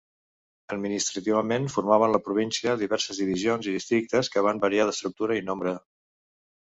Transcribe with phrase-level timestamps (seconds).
[0.75, 5.77] Administrativament formaven la província diverses divisions i districtes que van variar d'estructura i nombre.